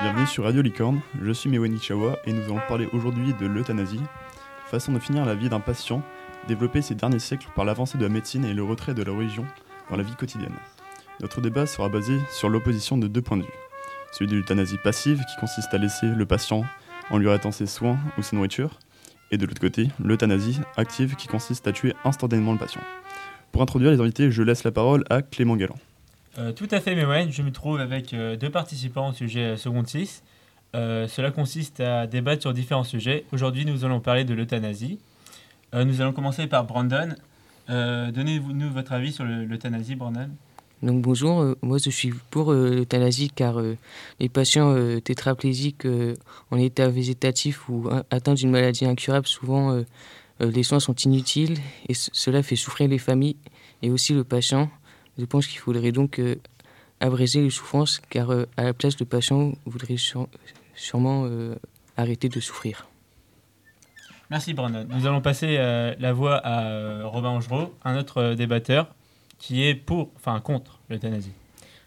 [0.00, 4.00] Bienvenue sur Radio Licorne, je suis Meweni Chawa et nous allons parler aujourd'hui de l'euthanasie,
[4.66, 6.02] façon de finir la vie d'un patient,
[6.46, 9.44] développée ces derniers siècles par l'avancée de la médecine et le retrait de la religion
[9.90, 10.54] dans la vie quotidienne.
[11.20, 13.48] Notre débat sera basé sur l'opposition de deux points de vue.
[14.12, 16.62] Celui de l'euthanasie passive qui consiste à laisser le patient
[17.10, 18.78] en lui arrêtant ses soins ou sa nourriture,
[19.32, 22.82] et de l'autre côté, l'euthanasie active qui consiste à tuer instantanément le patient.
[23.50, 25.78] Pour introduire les invités, je laisse la parole à Clément Galland.
[26.38, 27.32] Euh, tout à fait, Mewen.
[27.32, 30.22] Je me trouve avec euh, deux participants au sujet Second 6.
[30.76, 33.24] Euh, cela consiste à débattre sur différents sujets.
[33.32, 34.98] Aujourd'hui, nous allons parler de l'euthanasie.
[35.72, 37.14] nous allons commencer par Brandon.
[37.68, 40.30] Donnez-nous votre avis sur l'euthanasie, Brandon.
[40.82, 43.60] Donc bonjour, moi je suis pour l'euthanasie car
[44.20, 45.86] les patients tétraplégiques
[46.50, 49.82] en état végétatif ou atteints d'une maladie incurable, souvent
[50.40, 51.58] les soins sont inutiles
[51.88, 53.36] et cela fait souffrir les familles
[53.82, 54.70] et aussi le patient.
[55.18, 56.36] Je pense qu'il faudrait donc euh,
[57.00, 59.96] abréger les souffrances, car euh, à la place, le patient voudrait
[60.74, 61.56] sûrement euh,
[61.96, 62.86] arrêter de souffrir.
[64.30, 64.86] Merci Brandon.
[64.88, 68.94] Nous allons passer la voix à Robin Angereau, un autre débatteur
[69.38, 71.32] qui est pour, enfin contre l'euthanasie.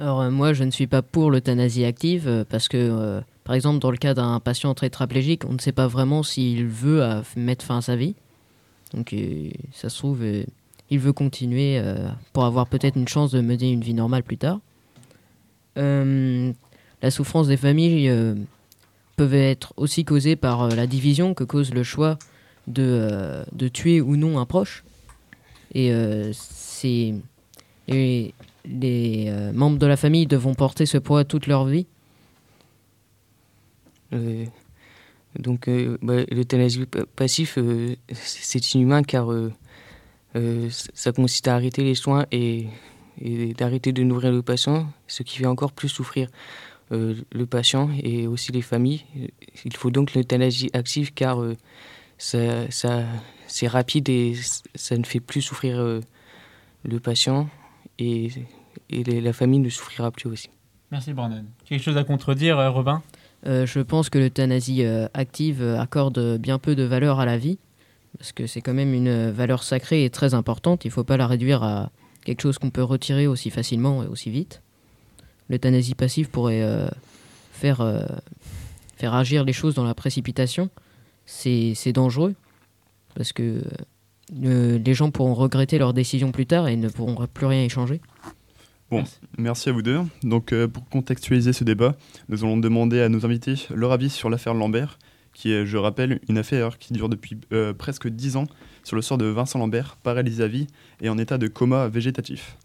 [0.00, 3.98] Alors moi, je ne suis pas pour l'euthanasie active parce que, par exemple, dans le
[3.98, 7.02] cas d'un patient tétraplégique, on ne sait pas vraiment s'il veut
[7.36, 8.14] mettre fin à sa vie.
[8.94, 9.14] Donc
[9.74, 10.24] ça se trouve,
[10.92, 14.36] il veut continuer euh, pour avoir peut-être une chance de mener une vie normale plus
[14.36, 14.60] tard.
[15.78, 16.52] Euh,
[17.00, 18.34] la souffrance des familles euh,
[19.16, 22.18] peut être aussi causée par la division que cause le choix
[22.66, 24.84] de, de tuer ou non un proche.
[25.74, 25.90] Et
[27.88, 31.86] les membres de la famille devront porter ce poids toute leur vie.
[35.38, 35.70] donc
[36.02, 36.84] bah, l'euthanasie
[37.16, 37.58] passif,
[38.12, 39.30] c'est inhumain car
[40.34, 42.66] euh, ça consiste à arrêter les soins et,
[43.56, 46.28] d'arrêter de nourrir le patient, ce qui fait encore plus souffrir
[46.90, 49.04] euh, le patient et aussi les familles.
[49.64, 51.56] Il faut donc l'euthanasie active car euh,
[52.18, 53.02] ça, ça
[53.46, 54.34] c'est rapide et
[54.74, 56.00] ça ne fait plus souffrir
[56.84, 57.48] le patient
[57.98, 58.30] et,
[58.88, 60.48] et, la famille ne souffrira plus aussi.
[60.90, 61.44] Merci Brandon.
[61.64, 63.02] Quelque chose à contredire, Robin?
[63.44, 67.58] Je pense que l'euthanasie active accorde bien peu de valeur à la vie
[68.18, 70.84] parce que c'est quand même une valeur sacrée et très importante.
[70.84, 71.90] Il ne faut pas la réduire à
[72.24, 74.62] quelque chose qu'on peut retirer aussi facilement et aussi vite.
[75.48, 76.88] L'euthanasie passive pourrait euh,
[77.52, 78.06] faire, euh,
[78.96, 80.70] faire agir les choses dans la précipitation.
[81.26, 82.34] C'est dangereux,
[83.14, 83.62] parce que
[84.44, 87.68] euh, les gens pourront regretter leur décision plus tard et ne pourront plus rien y
[87.68, 88.00] changer.
[88.90, 89.04] Bon,
[89.38, 90.00] merci à vous deux.
[90.22, 91.96] Donc, pour contextualiser ce débat,
[92.28, 94.98] nous allons demander à nos invités leur avis sur l'affaire Lambert
[95.32, 98.46] qui est, je rappelle, une affaire qui dure depuis euh, presque 10 ans
[98.84, 100.66] sur le sort de Vincent Lambert, paralysé à vie
[101.00, 102.56] et en état de coma végétatif.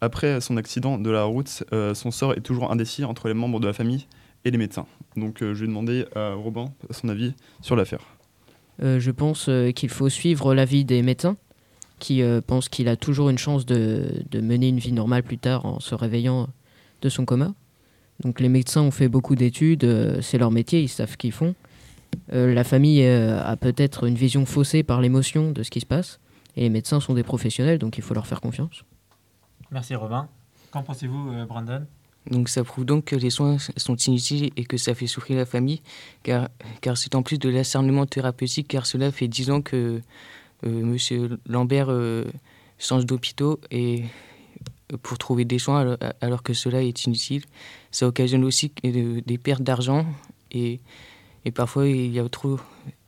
[0.00, 3.60] Après son accident de la route, euh, son sort est toujours indécis entre les membres
[3.60, 4.06] de la famille
[4.44, 4.86] et les médecins.
[5.16, 8.04] Donc euh, je vais demander à Robin son avis sur l'affaire.
[8.80, 11.36] je pense qu'il faut suivre l'avis des médecins
[11.98, 15.64] qui pensent qu'il a toujours une chance de, de, mener une vie normale plus tard
[15.64, 16.46] en se réveillant
[17.00, 17.54] de son coma.
[18.22, 21.54] Donc les médecins ont fait beaucoup d'études, c'est leur métier, ils savent ce qu'ils font.
[22.32, 25.86] Euh, la famille euh, a peut-être une vision faussée par l'émotion de ce qui se
[25.86, 26.20] passe.
[26.56, 28.84] Et les médecins sont des professionnels, donc il faut leur faire confiance.
[29.70, 30.28] Merci Robin.
[30.70, 31.86] Qu'en pensez-vous, euh, Brandon?
[32.30, 35.46] Donc ça prouve donc que les soins sont inutiles et que ça fait souffrir la
[35.46, 35.80] famille,
[36.24, 36.48] car,
[36.80, 40.00] car c'est en plus de l'acharnement thérapeutique, car cela fait dix ans que
[40.64, 40.96] M.
[41.46, 41.88] Lambert
[42.78, 44.02] change d'hôpitaux et
[45.02, 47.44] pour trouver des soins alors, que cela est inutile.
[47.92, 50.04] Ça occasionne aussi des pertes d'argent
[50.50, 50.80] et
[51.46, 52.58] et parfois, il y a trop.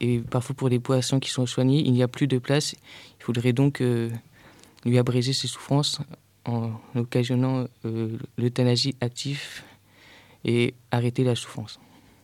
[0.00, 2.72] Et parfois, pour les poissons qui sont soignés, il n'y a plus de place.
[3.20, 4.08] Il faudrait donc euh,
[4.86, 6.00] lui abréger ses souffrances
[6.46, 9.62] en occasionnant euh, l'euthanasie active
[10.46, 11.78] et arrêter la souffrance.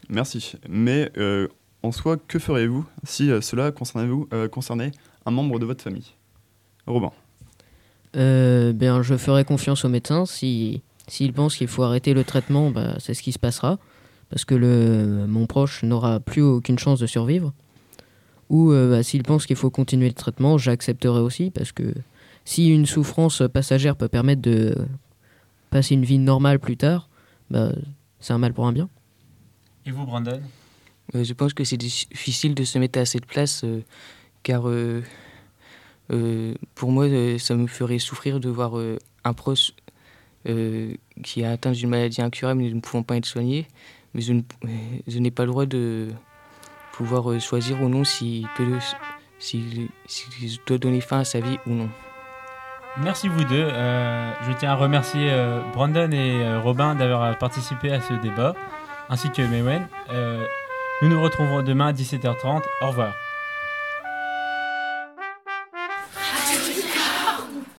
[0.08, 0.54] Merci.
[0.66, 1.46] Mais euh,
[1.82, 4.92] en soi, que feriez-vous si cela concernait, vous, concernait
[5.26, 6.14] un membre de votre famille?
[6.86, 7.12] Robin
[8.14, 10.24] bien, Je ferai confiance au médecin.
[10.24, 13.78] S'il si, pense qu'il faut arrêter le traitement, bah, c'est ce qui se passera
[14.30, 17.52] parce que le, mon proche n'aura plus aucune chance de survivre.
[18.50, 21.94] Ou euh, bah, s'il pense qu'il faut continuer le traitement, j'accepterai aussi, parce que
[22.44, 24.74] si une souffrance passagère peut permettre de
[25.70, 27.08] passer une vie normale plus tard,
[27.50, 27.72] bah,
[28.20, 28.88] c'est un mal pour un bien.
[29.86, 30.40] Et vous, Brandon?
[31.14, 33.82] Euh, Je pense que c'est difficile de se mettre à cette place, euh,
[34.42, 34.64] car
[36.74, 37.06] pour moi,
[37.38, 38.72] ça me ferait souffrir de voir
[39.24, 39.72] un proche
[41.22, 43.66] qui a atteint d'une maladie incurable et ne pouvant pas être soigné
[44.14, 46.08] mais je, n'ai pas le droit de
[46.92, 48.46] pouvoir euh, choisir ou non si,
[49.38, 51.88] si, si, donner fin à sa vie ou non.
[52.98, 53.68] Merci vous deux.
[53.70, 58.54] Euh, je tiens à remercier euh, Brandon et Robin d'avoir participé à ce débat.
[59.08, 59.86] ainsi que Mewen.
[61.02, 62.62] nous nous retrouverons demain à 17h30.
[62.82, 63.14] Au revoir.